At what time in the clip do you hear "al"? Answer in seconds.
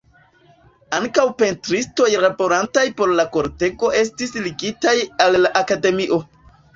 5.27-5.39